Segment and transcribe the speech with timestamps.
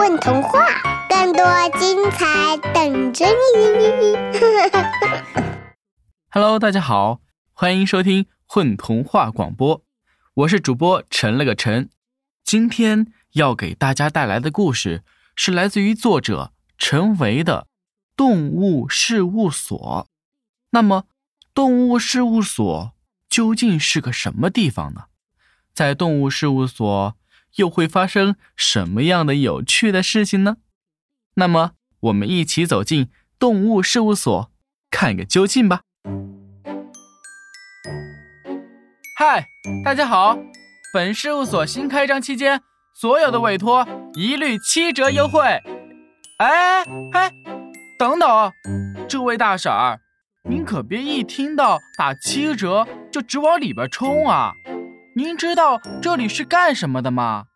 [0.00, 0.64] 混童话，
[1.10, 1.44] 更多
[1.78, 4.16] 精彩等着你。
[6.30, 7.20] Hello，大家好，
[7.52, 9.84] 欢迎收听混童话广播，
[10.32, 11.90] 我是主播陈了个陈。
[12.42, 15.04] 今天要给大家带来的故事
[15.36, 17.66] 是来自于作者陈维的
[18.16, 19.78] 《动物事务所》。
[20.70, 21.04] 那么，
[21.52, 22.92] 动物事务所
[23.28, 25.02] 究竟是个什么地方呢？
[25.74, 27.14] 在动物事务所。
[27.56, 30.56] 又会发生什么样的有趣的事情呢？
[31.34, 34.50] 那么，我们一起走进动物事务所，
[34.90, 35.82] 看个究竟吧。
[39.18, 39.46] 嗨，
[39.84, 40.38] 大家好！
[40.92, 42.60] 本事务所新开张期间，
[42.94, 45.40] 所有的委托一律七折优惠。
[46.38, 46.82] 哎
[47.12, 47.32] 哎，
[47.98, 48.52] 等等，
[49.08, 50.00] 这位大婶儿，
[50.48, 54.52] 您可别一听到打七折就直往里边冲啊！
[55.16, 57.46] 您知道这里是干什么的吗？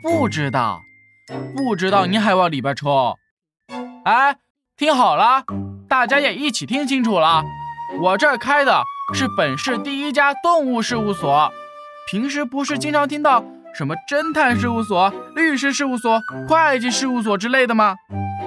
[0.00, 0.80] 不知道，
[1.56, 3.16] 不知道，您还往里边冲？
[4.04, 4.36] 哎，
[4.76, 5.42] 听好了，
[5.88, 7.42] 大家也一起听清楚了，
[8.00, 8.82] 我这儿开的
[9.14, 11.52] 是本市第一家动物事务所。
[12.08, 13.44] 平时不是经常听到
[13.74, 17.96] 什么侦探事务所、律师事务所、会计事务所之类的吗？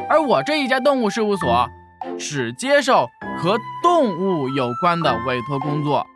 [0.09, 1.67] 而我这一家动物事务所，
[2.17, 6.08] 只接受和动物有关的委托工作。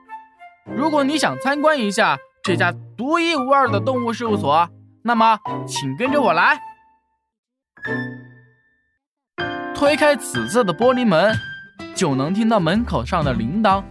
[0.65, 4.69] 如果你想参观一下这家独一无二的动物事务所，
[5.03, 5.37] 那么
[5.67, 6.59] 请跟着我来。
[9.73, 11.35] 推开紫色的玻璃门，
[11.95, 13.83] 就能听到门口上的铃铛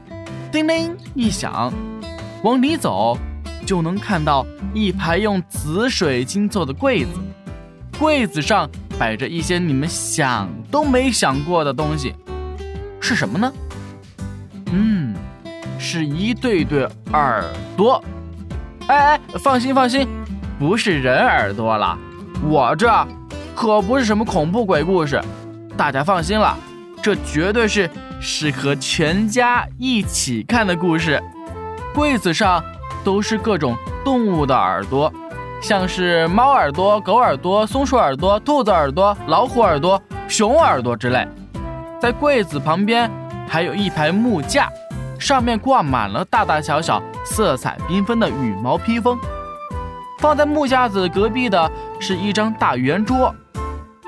[0.52, 1.72] 叮铃一响。
[2.44, 3.18] 往里走，
[3.66, 7.10] 就能看到一排用紫水晶做的柜子，
[7.98, 12.14] 柜子上摆着一些你们想都没想过的东西，
[13.00, 13.52] 是什么呢？
[14.72, 15.09] 嗯。
[15.80, 17.42] 是一对对耳
[17.74, 18.04] 朵，
[18.86, 20.06] 哎哎，放心放心，
[20.58, 21.98] 不是人耳朵了。
[22.46, 22.86] 我这
[23.54, 25.18] 可不是什么恐怖鬼故事，
[25.78, 26.54] 大家放心了，
[27.02, 27.88] 这绝对是
[28.20, 31.20] 适合全家一起看的故事。
[31.94, 32.62] 柜子上
[33.02, 33.74] 都是各种
[34.04, 35.10] 动物的耳朵，
[35.62, 41.26] 像是猫耳朵、狗耳朵、松鼠耳朵、兔子耳朵、老虎耳朵、熊耳朵之类。
[41.98, 43.10] 在柜子旁边
[43.48, 44.68] 还有一排木架。
[45.20, 49.18] 上面挂满了大大小小、色彩缤纷的羽毛披风。
[50.18, 51.70] 放在木架子隔壁的
[52.00, 53.34] 是一张大圆桌，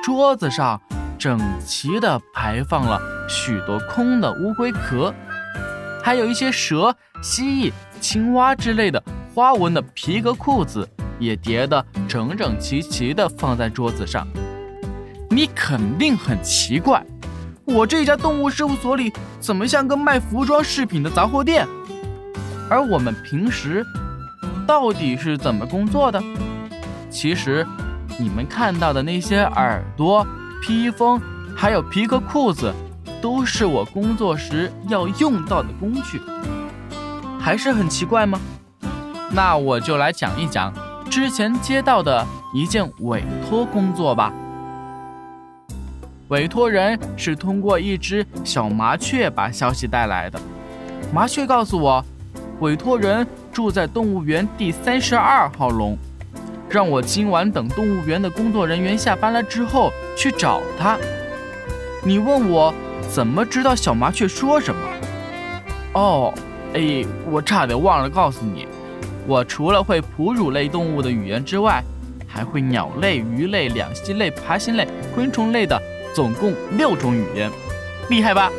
[0.03, 0.81] 桌子上
[1.19, 5.15] 整齐地排放了许多空的乌龟壳，
[6.03, 9.03] 还有一些蛇、蜥蜴、青蛙之类的
[9.35, 14.27] 花纹的皮革裤子，也叠得整整齐齐地放在桌子上。
[15.31, 17.03] 你肯定很奇怪。
[17.73, 19.11] 我这家动物事务所里
[19.41, 21.67] 怎么像个卖服装饰品的杂货店？
[22.69, 23.85] 而我们平时
[24.67, 26.23] 到底是怎么工作的？
[27.09, 27.67] 其实，
[28.19, 30.27] 你们看到的那些耳朵、
[30.61, 31.19] 披风，
[31.57, 32.75] 还有皮革裤子，
[33.23, 36.21] 都是我工作时要用到的工具。
[37.41, 38.39] 还是很奇怪吗？
[39.31, 40.71] 那我就来讲一讲
[41.09, 44.31] 之前接到的一件委托工作吧。
[46.33, 50.41] 委托人是通过一只小麻雀把消息带来的。
[51.13, 52.03] 麻雀告诉我，
[52.61, 55.95] 委托人住在动物园第三十二号笼，
[56.71, 60.97] 让我今晚等动物园的工作人员下班了之后去找他。
[62.03, 62.73] 你问我
[63.11, 64.81] 怎么知道小麻雀说什么？
[65.93, 66.33] 哦，
[66.73, 68.67] 哎，我差点忘了告诉你，
[69.27, 71.85] 我除了会哺乳类动物的语言之外，
[72.27, 75.79] 还会鸟类、鱼类、两栖类、爬行类、昆虫类的。
[76.15, 77.51] 总共六种语言，
[78.11, 78.51] 厉害吧？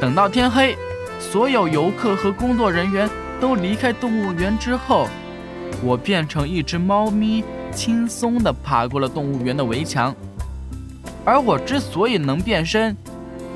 [0.00, 0.76] 等到天黑，
[1.20, 3.08] 所有游客和工作人员
[3.40, 5.06] 都离开动物园之后，
[5.82, 10.14] 我变成一只猫咪，轻松地爬过了动物园的围墙。
[11.24, 12.96] 而我之所以能变身，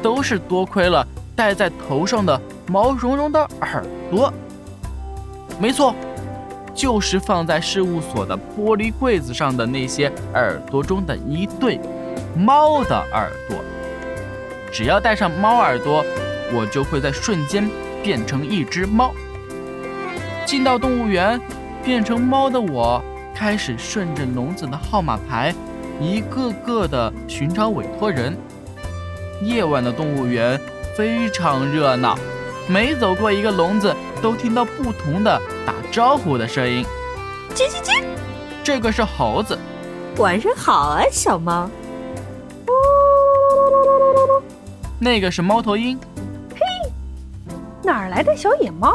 [0.00, 1.04] 都是多亏了
[1.34, 4.32] 戴在头上的毛茸茸的耳朵。
[5.58, 5.92] 没错，
[6.72, 11.80] 就是放在事务所的玻璃柜子上的那些耳朵中的一对。
[12.36, 13.64] 猫的耳朵，
[14.70, 16.04] 只要戴上猫耳朵，
[16.52, 17.66] 我就会在瞬间
[18.02, 19.14] 变成一只猫。
[20.44, 21.40] 进到动物园，
[21.82, 23.02] 变成猫的我
[23.34, 25.54] 开始顺着笼子的号码牌，
[25.98, 28.36] 一个个的寻找委托人。
[29.40, 30.60] 夜晚的动物园
[30.94, 32.18] 非常热闹，
[32.68, 36.84] 每走过一个笼子，都听到不同的打招呼的声音。
[37.54, 38.04] 叽叽叽，
[38.62, 39.58] 这个是猴子。
[40.18, 41.70] 晚上好啊，小猫。
[44.98, 45.98] 那个是猫头鹰，
[46.54, 46.60] 嘿，
[47.82, 48.92] 哪儿来的小野猫？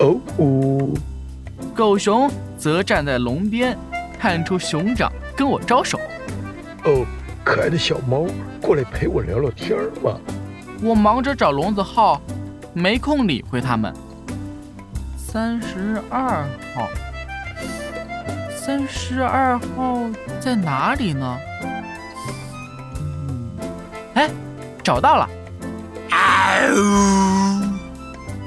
[0.00, 0.90] 哦哦，
[1.74, 3.76] 狗熊则站在笼边，
[4.20, 5.98] 探出熊掌跟我招手。
[6.84, 7.06] 哦，
[7.42, 8.26] 可爱的小猫，
[8.60, 10.18] 过来陪我聊聊天吧。
[10.82, 12.20] 我忙着找笼子号，
[12.74, 13.92] 没空理会他们。
[15.16, 16.44] 三十二
[16.74, 16.88] 号，
[18.54, 19.98] 三十二号
[20.38, 21.38] 在哪里呢？
[24.88, 25.28] 找到了！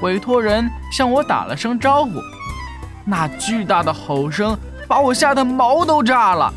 [0.00, 2.20] 委托人向我打了声招呼，
[3.06, 4.58] 那巨大的吼声
[4.88, 6.52] 把我吓得毛都炸了。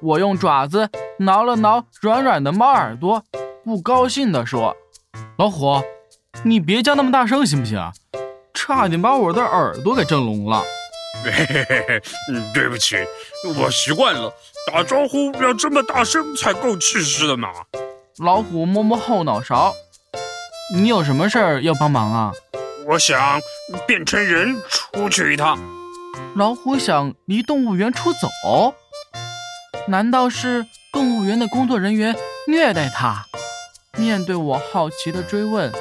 [0.00, 0.88] 我用爪子
[1.18, 3.22] 挠了挠软软的猫耳朵，
[3.62, 4.74] 不高兴地说
[5.36, 5.82] ：“老虎，
[6.42, 7.78] 你别叫那么大声行不行？
[8.54, 10.62] 差点把我的耳朵给震聋了。
[11.22, 12.02] ”嘿嘿嘿嘿，
[12.54, 12.96] 对不起，
[13.44, 14.32] 我习惯了，
[14.66, 17.48] 打招呼要这么大声才够气势的嘛。
[18.18, 19.74] 老虎摸摸后脑勺
[20.76, 22.32] ：“你有什么事儿要帮忙啊？”
[22.86, 23.40] 我想
[23.86, 25.58] 变成人出去一趟。
[26.36, 28.28] 老虎想离动物园出走。
[29.88, 32.14] 难道是动物园的工作人员
[32.46, 33.24] 虐待他？
[33.98, 35.72] 面对我好奇的追问，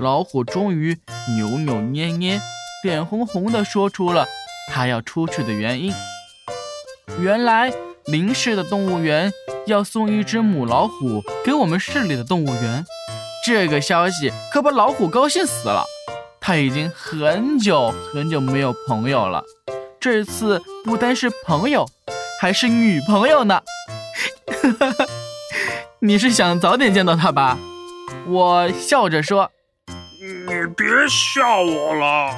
[0.00, 0.98] 老虎终于
[1.36, 2.40] 扭扭捏捏、
[2.82, 4.26] 脸红红的说出了
[4.72, 5.92] 他要出去的原因。
[7.20, 7.72] 原来
[8.08, 9.32] 林市的动物园
[9.66, 12.84] 要送一只母老虎给我们市里的动物园，
[13.44, 15.84] 这个消息可把老虎高兴死了。
[16.40, 19.42] 它已经很久很久没有朋友了，
[19.98, 21.86] 这次不单是朋友。
[22.40, 23.62] 还是女朋友呢？
[26.00, 27.58] 你是想早点见到她吧？
[28.28, 29.50] 我笑着说
[30.46, 32.30] ：“你别吓我了。”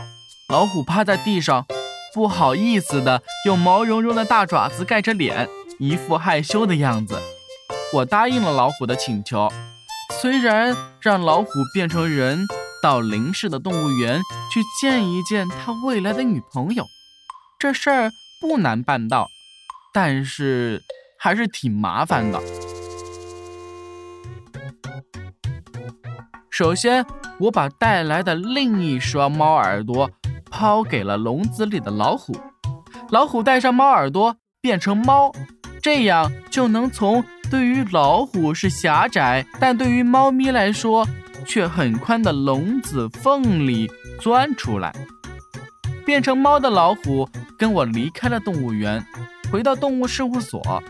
[0.50, 1.66] 老虎趴在地上，
[2.14, 7.18] 不好意思的用毛茸茸的大爪子盖着脸，一副害羞的样子。
[7.94, 9.48] 我答应了老虎的请求，
[10.20, 12.46] 虽然让老虎变成人
[12.82, 14.20] 到林氏的动物园
[14.52, 16.84] 去见一见他未来的女朋友，
[17.58, 18.10] 这事儿
[18.40, 19.28] 不难办到。
[19.94, 20.82] 但是
[21.18, 22.38] 还是挺麻烦的。
[26.50, 27.04] 首先，
[27.40, 30.10] 我把带来的另一双猫耳朵
[30.50, 32.36] 抛给了笼子里的老虎，
[33.10, 35.32] 老虎戴上猫耳朵变成猫，
[35.82, 41.06] 这样就能从对于老虎是狭窄，但对于猫咪来说
[41.46, 43.90] 却很宽的笼子缝里
[44.20, 44.94] 钻出来。
[46.04, 47.28] 变成猫的老虎
[47.58, 49.04] 跟我离开了动物园。
[49.50, 50.82] 回到动物事务所，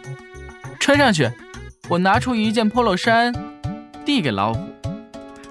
[0.80, 1.30] 穿上去。
[1.88, 3.32] 我拿出一件 polo 衫，
[4.04, 4.60] 递给老虎。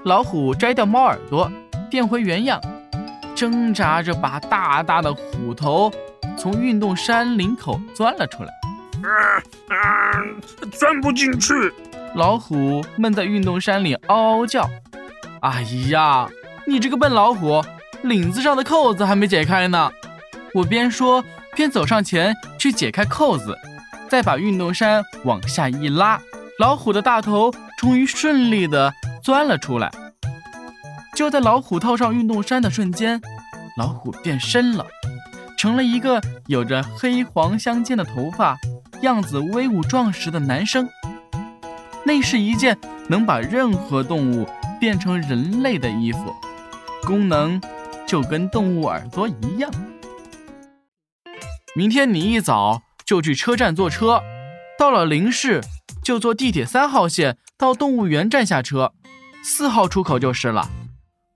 [0.04, 1.50] 老虎摘掉猫耳朵，
[1.90, 2.62] 变回原样，
[3.34, 5.92] 挣扎着把大大的虎头
[6.38, 8.50] 从运动衫领口钻了出来。
[9.04, 9.44] 啊
[10.72, 11.54] 钻不进去！
[12.16, 14.70] 老虎闷在运动衫里嗷嗷叫。
[15.42, 16.28] 哎呀，
[16.66, 17.64] 你这个笨老虎，
[18.04, 19.92] 领子上的扣子还没解开呢！
[20.54, 21.24] 我边说。
[21.56, 23.58] 边走上前去解开扣子，
[24.08, 26.22] 再把运动衫往下一拉，
[26.60, 28.94] 老虎的大头终于顺利地
[29.24, 29.92] 钻了出来。
[31.16, 33.20] 就在老虎套上运动衫的瞬间，
[33.76, 34.86] 老虎变身了，
[35.58, 38.56] 成了一个有着黑黄相间的头发、
[39.02, 40.88] 样子威武壮实的男生。
[42.06, 42.78] 那是一件
[43.10, 44.48] 能把任何动物
[44.80, 46.34] 变成人类的衣服，
[47.04, 47.62] 功能
[48.08, 49.70] 就跟动物耳朵一样。
[51.76, 54.22] 明天你一早就去车站坐车，
[54.80, 55.62] 到了林市
[56.04, 58.94] 就坐地铁三号线到动物园站下车，
[59.44, 60.70] 四号出口就是了。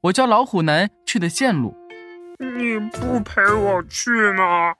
[0.03, 1.75] 我叫老虎男去的线路。
[2.39, 4.73] 你不陪我去吗？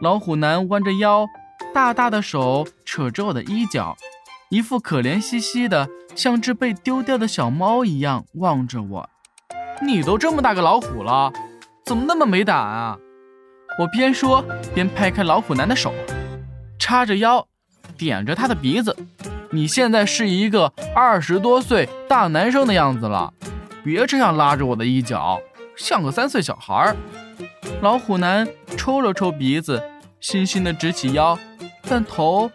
[0.00, 1.26] 老虎男弯着腰，
[1.74, 3.96] 大大的手扯着我的衣角，
[4.50, 9.10] 一副可怜兮兮的，像只被丢掉的小猫一样望着我。
[9.80, 11.32] 你都这么大个老虎了，
[11.86, 12.98] 怎么那么没胆啊？
[13.78, 15.94] 我边说边拍开老虎男的手，
[16.78, 17.46] 叉着腰，
[17.96, 18.94] 点着他的鼻子。
[19.50, 23.32] 你现在是一个二十多岁大男生的样子了，
[23.82, 25.40] 别这样拉着我的衣角，
[25.76, 26.94] 像个三岁小孩。
[27.80, 29.82] 老虎男抽了抽鼻子，
[30.20, 31.38] 悻悻地直起腰，
[31.88, 32.50] 但头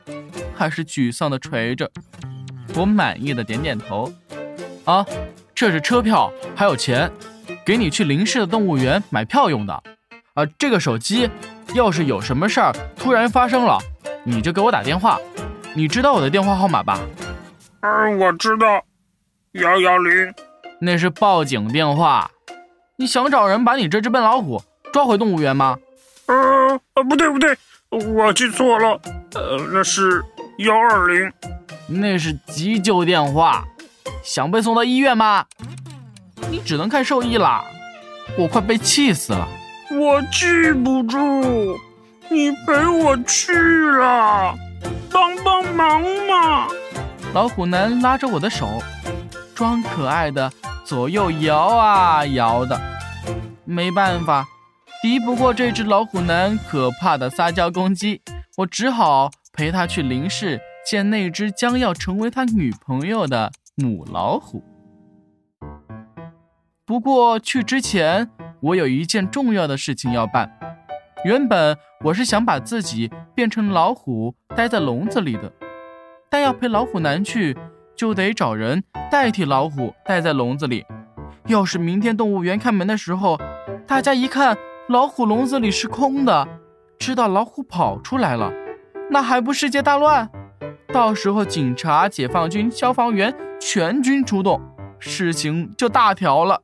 [0.56, 1.90] 还是沮丧地垂着。
[2.76, 4.12] 我满意的点点头。
[4.86, 5.06] 啊，
[5.54, 7.12] 这是车票，还有钱，
[7.66, 9.74] 给你去林市的动物园买票用的。
[10.34, 11.30] 啊，这个手机，
[11.74, 13.78] 要是有什么事儿突然发生了，
[14.24, 15.20] 你就给我打电话。
[15.74, 17.00] 你知道我的电话号码吧？
[17.82, 18.84] 嗯，我知道，
[19.54, 20.34] 幺幺零。
[20.80, 22.30] 那是报警电话。
[22.98, 25.78] 你想找人把你这只笨老虎抓回动物园吗？
[26.28, 27.56] 呃，不对不对，
[27.90, 29.00] 我记错了。
[29.38, 30.24] 呃，那是
[30.58, 31.32] 幺二零。
[31.88, 33.64] 那是急救电话。
[34.24, 35.46] 想被送到医院吗？
[36.50, 37.64] 你只能看兽医啦。
[38.38, 39.48] 我快被气死了。
[39.92, 41.78] 我记不住。
[42.30, 44.54] 你陪我去了，
[45.10, 46.68] 帮帮忙嘛！
[47.34, 48.68] 老虎男拉着我的手，
[49.56, 50.52] 装可爱的
[50.84, 52.78] 左右摇啊摇的。
[53.64, 54.46] 没办法，
[55.02, 58.22] 敌不过这只老虎男可怕的撒娇攻击，
[58.58, 64.64] 我只好陪他去林氏见那只将要成为他女朋友的母老虎。
[66.84, 68.28] 不过去之前，
[68.62, 70.52] 我有一件重要的事情要办。
[71.24, 75.54] 原本我是想把自己变成老虎，待在笼子里的，
[76.28, 77.56] 但要陪老虎男去，
[77.96, 80.84] 就得找人代替老虎待在笼子里。
[81.46, 83.40] 要是明天动物园开门的时候，
[83.86, 84.58] 大家一看
[84.90, 86.48] 老虎笼子里是空的，
[87.00, 88.52] 知道老虎跑出来了，
[89.10, 90.30] 那还不世界大乱？
[90.94, 94.60] 到时候警察、解放军、消防员全军出动，
[95.00, 96.62] 事情就大条了。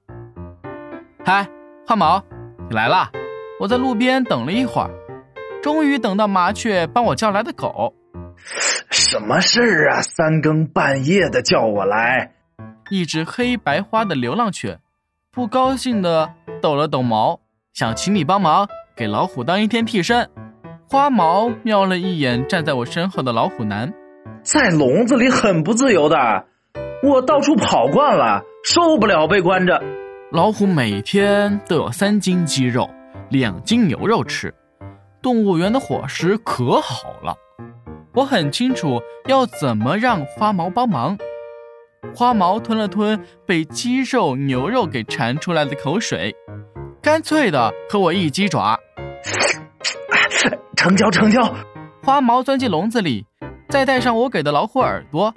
[1.25, 1.47] 嗨，
[1.85, 2.21] 汉毛，
[2.69, 3.09] 你来啦！
[3.59, 4.89] 我在路边等了一会儿，
[5.61, 7.93] 终于等到麻雀帮我叫来的狗。
[8.89, 10.01] 什么事儿啊？
[10.01, 12.33] 三更半夜的叫我来。
[12.89, 14.79] 一只黑白花的流浪犬，
[15.31, 17.39] 不高兴的抖了抖毛，
[17.73, 20.29] 想请你帮忙给老虎当一天替身。
[20.89, 23.91] 花毛瞄了一眼站在我身后的老虎男，
[24.43, 26.17] 在笼子里很不自由的，
[27.01, 29.81] 我到处跑惯了，受不了被关着。
[30.31, 32.89] 老虎每天都有三斤鸡肉。
[33.29, 34.53] 两斤牛肉吃，
[35.19, 37.35] 动物园的伙食可好了。
[38.13, 41.17] 我很清楚要怎么让花毛帮忙。
[42.13, 46.35] 花毛吞了吞被鸡肉、牛肉给馋出来的口水，
[47.03, 48.79] 干脆的和我一鸡爪。
[50.77, 51.53] 成交，成交。
[52.01, 53.25] 花毛钻进笼子里，
[53.67, 55.33] 再戴上我给的老虎耳朵，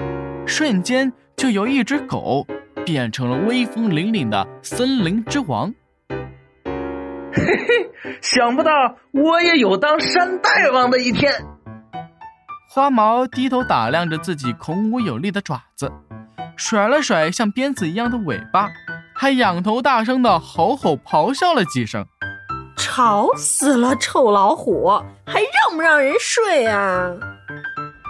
[0.47, 2.47] 瞬间就由一只狗
[2.85, 5.75] 变成了威风凛凛的森林之王。
[6.09, 7.91] 嘿嘿，
[8.23, 8.71] 想不到
[9.13, 11.33] 我也有当山大王的一天。
[12.71, 15.91] 花毛低头打量着自己孔武有力的爪子，
[16.57, 18.69] 甩了甩像鞭子一样的尾巴，
[19.19, 22.07] 还仰头大声的吼吼咆哮了几声，
[22.77, 23.97] 吵死了！
[23.97, 24.89] 臭老虎，
[25.25, 27.11] 还让不让人睡啊？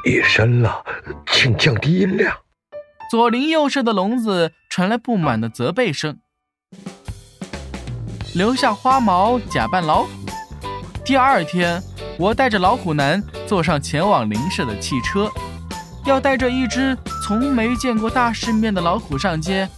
[0.04, 0.84] 夜深了，
[1.28, 2.36] 请降低音量。
[3.08, 6.18] 左邻右舍的笼子传来不满的责备声。
[8.34, 10.08] 留下花毛假扮老虎。
[11.04, 11.80] 第二天，
[12.18, 15.30] 我带着老虎男坐上前往邻舍的汽车。
[16.04, 19.68] 要带着一只从没见过大世面的老虎上街，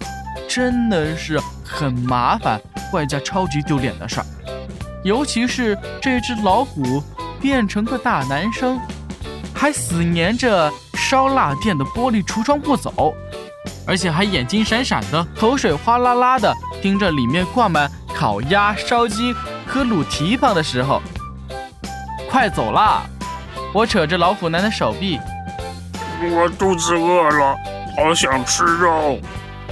[0.49, 2.61] 真的是很麻烦，
[2.93, 4.27] 外加超级丢脸的事儿。
[5.05, 7.03] 尤其是这只老虎
[7.41, 8.81] 变成个大男生，
[9.55, 13.15] 还死黏着烧腊店的玻璃橱窗不走，
[13.87, 17.91] 而且还眼睛闪闪的，口水哗啦啦的盯着里面挂满。
[18.15, 19.33] 烤鸭、烧鸡
[19.65, 21.01] 和卤蹄膀的时候，
[22.29, 23.03] 快走啦！
[23.73, 25.21] 我扯着老虎男的手臂，
[26.21, 27.55] 我肚子饿了，
[27.97, 29.21] 好想吃肉。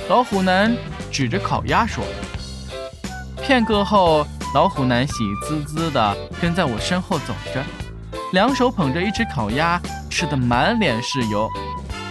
[0.08, 0.72] 老虎男
[1.10, 2.04] 指着烤鸭说。
[3.42, 7.60] 片刻后，老虎男喜滋滋的跟在我身后走着，
[8.32, 11.50] 两手捧着一只烤鸭，吃的满脸是油。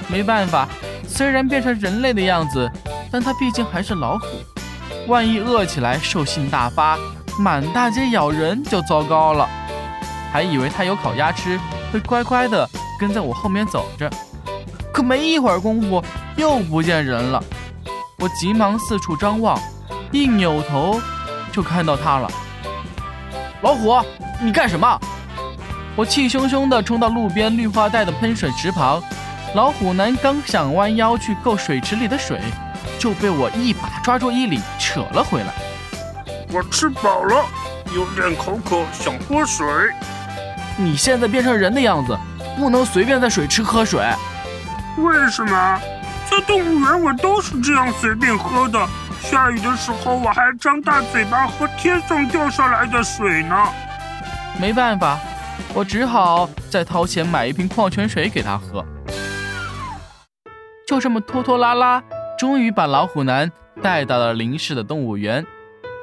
[0.09, 0.67] 没办法，
[1.07, 2.69] 虽然变成人类的样子，
[3.09, 4.25] 但他毕竟还是老虎。
[5.07, 6.97] 万一饿起来，兽性大发，
[7.39, 9.47] 满大街咬人就糟糕了。
[10.33, 11.57] 还以为他有烤鸭吃，
[11.93, 14.11] 会乖乖的跟在我后面走着。
[14.91, 16.03] 可没一会儿功夫，
[16.35, 17.41] 又不见人了。
[18.25, 19.55] 我急忙四处张望，
[20.11, 20.99] 一扭头
[21.51, 22.27] 就看到他了。
[23.61, 24.01] 老虎，
[24.41, 24.99] 你干什么？
[25.95, 28.99] 我气汹汹地冲到路边绿化带的喷水池旁。
[29.53, 32.41] 老虎男刚想弯腰去够水池里的水。
[32.97, 35.53] 就被我一把抓住衣领，扯了回来。
[36.51, 37.45] 我吃饱了，
[37.93, 39.67] 有点口渴，想喝水。
[40.77, 42.17] 你现在变成人的样子，
[42.57, 44.03] 不能随便在水池喝水。
[44.97, 45.79] 为什么？
[46.29, 48.87] 在动物园我都是这样随便喝的。
[49.21, 53.55] 下雨的时候我还张大嘴巴喝天上掉下来的水呢。
[54.59, 55.17] 没办法，
[55.73, 58.85] 我只好再掏钱买一瓶矿泉水给他喝。
[60.87, 62.03] 就这么拖拖拉拉。
[62.37, 63.49] 终于把老虎男
[63.81, 65.45] 带到了林氏的动物园。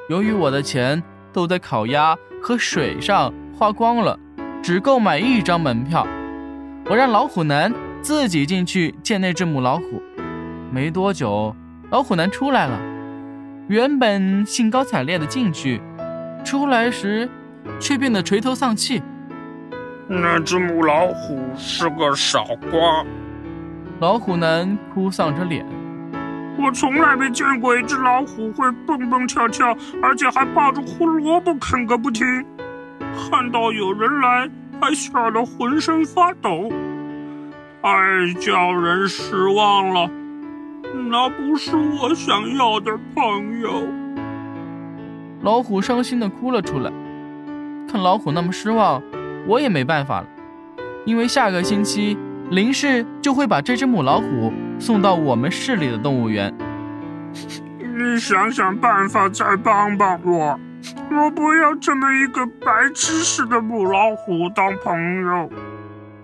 [0.08, 4.18] 由于我的钱都在烤鸭和水上花光了，
[4.62, 6.06] 只够买一张门票。
[6.86, 10.02] 我让老虎男自己进去见那只母老虎。
[10.72, 11.54] 没多久，
[11.90, 12.80] 老虎男出来了。
[13.68, 15.82] 原本兴高采烈的进去，
[16.42, 17.28] 出来时
[17.78, 19.02] 却变得垂头丧气。
[20.08, 23.04] 那只母老虎是个傻瓜。
[24.00, 25.62] 老虎男哭丧着脸。
[26.56, 32.26] 我从来没见过一只老虎会蹦蹦跳跳，而且还抱着胡萝卜啃个不停。
[33.30, 34.48] 看到有人来，
[34.80, 36.72] 还吓得浑身发抖，
[37.82, 37.90] 太
[38.40, 40.10] 叫人失望了。
[41.10, 43.88] 那不是我想要的朋友。
[45.42, 46.92] 老虎伤心的哭了出来。
[47.88, 49.02] 看老虎那么失望，
[49.46, 50.26] 我也没办法了，
[51.04, 52.16] 因为下个星期
[52.50, 56.54] 林氏就会把这只母老虎送到我们市里的动物园。
[57.32, 60.58] 你想想办法再帮帮我，
[61.10, 65.50] 我不要这么一个白痴似的母老虎当朋友。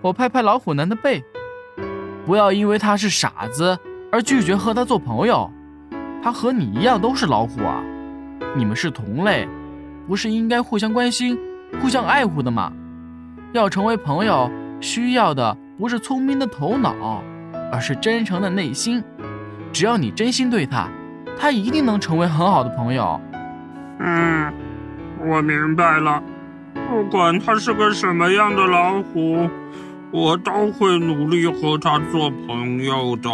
[0.01, 1.23] 我拍拍老虎男的背，
[2.25, 3.77] 不要因为他是傻子
[4.11, 5.49] 而拒绝和他做朋友。
[6.21, 7.81] 他和你一样都是老虎啊，
[8.55, 9.47] 你们是同类，
[10.07, 11.37] 不是应该互相关心、
[11.81, 12.71] 互相爱护的吗？
[13.53, 17.23] 要成为朋友，需要的不是聪明的头脑，
[17.71, 19.03] 而是真诚的内心。
[19.71, 20.87] 只要你真心对他。
[21.41, 23.17] 他一定能成为很好的朋友。
[23.99, 24.53] 嗯，
[25.25, 26.21] 我明白了。
[26.89, 29.49] 不管他是个什么样的老虎，
[30.11, 33.29] 我都会努力和他做朋友的。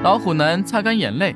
[0.00, 1.34] 老虎男擦干眼泪。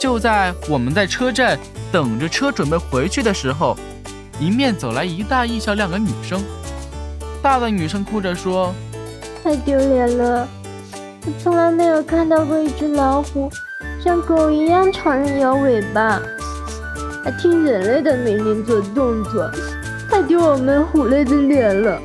[0.00, 1.58] 就在我们在车站
[1.92, 3.76] 等着车准备回去的时候，
[4.40, 6.42] 迎面走来一大一小两个女生。
[7.42, 8.74] 大的女生哭着说
[9.44, 10.48] ：“太丢脸了。”
[11.26, 13.48] 我从来没有看到过一只老虎
[14.02, 16.18] 像狗一样朝人摇尾巴，
[17.22, 19.48] 还听人类的命令做动作，
[20.10, 22.00] 太丢我们虎类的脸了！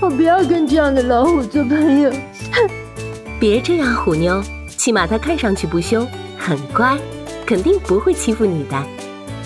[0.00, 2.10] 我不要跟这样的老虎做朋友。
[2.10, 2.68] 哼！
[3.40, 6.06] 别这样，虎妞，起码它看上去不凶，
[6.38, 6.96] 很乖，
[7.44, 8.82] 肯定不会欺负你的。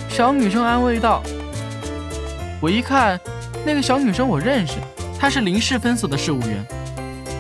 [0.09, 1.23] 小女生安慰道。
[2.61, 3.19] 我一看，
[3.65, 4.75] 那个小女生我认识，
[5.19, 6.67] 她是林氏分所的事务员，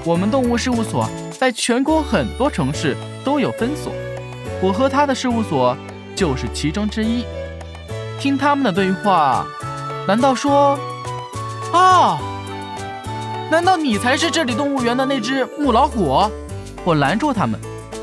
[0.04, 1.08] 我们动物事务所。
[1.38, 3.92] 在全国很多城市都有分所，
[4.60, 5.76] 我和她的事务所
[6.16, 7.24] 就是其中之一。
[8.18, 9.46] 听他们的对话，
[10.04, 10.76] 难道说，
[11.72, 12.18] 啊？
[13.50, 16.30] 难道你才是这里动物园的那只母老虎？
[16.84, 17.58] 我拦住他们，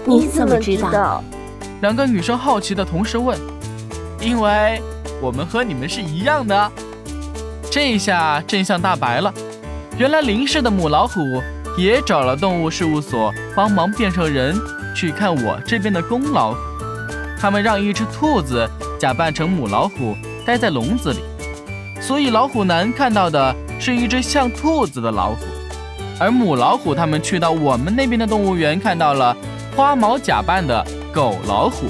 [0.05, 1.23] 你怎么知道？
[1.81, 3.39] 两个女生好奇的同时问，
[4.19, 4.81] 因为
[5.21, 6.71] 我们和你们是一样的。
[7.69, 9.33] 这下真相大白了，
[9.97, 11.21] 原来林氏的母老虎。
[11.77, 14.55] 也找了动物事务所帮忙变成人
[14.95, 16.57] 去看我这边的公老虎。
[17.37, 18.65] 他们让一只兔子
[18.97, 21.19] 假扮成母老虎待在笼子里，
[22.05, 25.43] 所以老虎男看到的是一只像兔子的老虎，
[26.19, 29.35] 而母老虎他们去到我们那边的动物园看到了
[29.75, 31.87] 花毛假扮的狗老虎。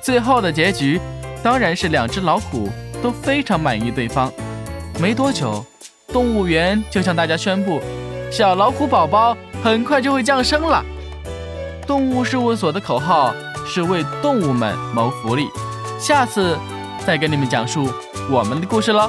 [0.00, 1.00] 最后的结局
[1.42, 2.68] 当然是两只老虎
[3.02, 4.32] 都非常满意对方。
[5.00, 5.66] 没多久，
[6.12, 7.80] 动物园就向大家宣布。
[8.30, 10.84] 小老虎宝宝很快就会降生了。
[11.84, 13.34] 动物事务所的口号
[13.66, 15.48] 是为动物们谋福利。
[15.98, 16.56] 下次
[17.04, 17.90] 再给你们讲述
[18.28, 19.08] 我们的故事喽。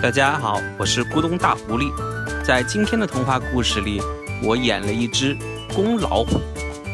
[0.00, 1.92] 大家好，我是咕咚大狐狸。
[2.44, 4.00] 在今天的童话故事里，
[4.42, 5.36] 我演了一只
[5.74, 6.40] 公老虎。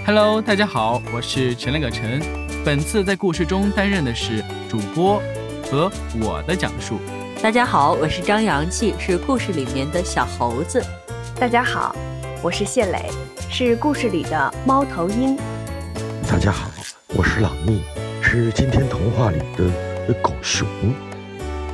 [0.06, 2.43] Hello，大家好，我是陈亮葛晨。
[2.64, 5.20] 本次在故事中担任的是主播
[5.70, 6.98] 和我的讲述。
[7.42, 10.82] 大家好，我是张阳气，是故事里面的小猴子。
[11.38, 11.94] 大家好，
[12.42, 13.10] 我是谢磊，
[13.50, 15.36] 是故事里的猫头鹰。
[16.26, 16.70] 大家好，
[17.08, 17.78] 我是朗木，
[18.22, 20.66] 是今天童话里的狗熊。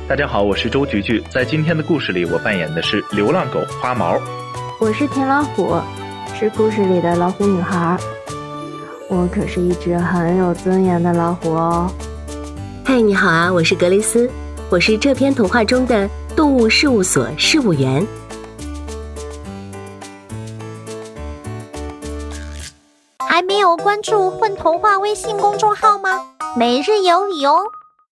[0.09, 4.19] 大家好，我是周菊菊，在今天的故事里，我扮演的是流浪狗花毛。
[4.77, 5.73] 我是田老虎，
[6.37, 7.97] 是故事里的老虎女孩。
[9.13, 11.91] 我可是一只很有尊严的老虎哦。
[12.85, 14.31] 嗨，你好啊，我是格雷斯，
[14.69, 18.07] 我是这篇童话中的动物事务所事务员。
[23.27, 26.21] 还没有关注“混童话”微信公众号吗？
[26.55, 27.59] 每日有礼哦。